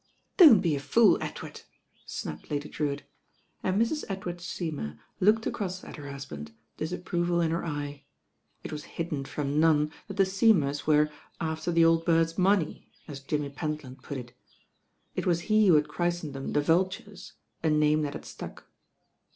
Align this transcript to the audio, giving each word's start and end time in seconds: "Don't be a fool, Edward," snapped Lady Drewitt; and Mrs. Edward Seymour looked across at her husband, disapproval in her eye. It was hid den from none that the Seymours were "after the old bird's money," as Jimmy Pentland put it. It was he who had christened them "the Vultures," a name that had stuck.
"Don't 0.37 0.61
be 0.61 0.75
a 0.75 0.79
fool, 0.79 1.21
Edward," 1.21 1.61
snapped 2.07 2.49
Lady 2.49 2.67
Drewitt; 2.67 3.03
and 3.61 3.79
Mrs. 3.79 4.03
Edward 4.09 4.41
Seymour 4.41 4.97
looked 5.19 5.45
across 5.45 5.83
at 5.83 5.97
her 5.97 6.09
husband, 6.09 6.53
disapproval 6.77 7.39
in 7.39 7.51
her 7.51 7.63
eye. 7.63 8.05
It 8.63 8.71
was 8.71 8.85
hid 8.97 9.11
den 9.11 9.25
from 9.25 9.59
none 9.59 9.91
that 10.07 10.17
the 10.17 10.25
Seymours 10.25 10.87
were 10.87 11.11
"after 11.39 11.71
the 11.71 11.85
old 11.85 12.03
bird's 12.03 12.35
money," 12.35 12.89
as 13.07 13.19
Jimmy 13.19 13.49
Pentland 13.51 14.01
put 14.01 14.17
it. 14.17 14.33
It 15.13 15.27
was 15.27 15.41
he 15.41 15.67
who 15.67 15.75
had 15.75 15.87
christened 15.87 16.33
them 16.33 16.53
"the 16.53 16.61
Vultures," 16.61 17.33
a 17.61 17.69
name 17.69 18.01
that 18.01 18.13
had 18.13 18.25
stuck. 18.25 18.63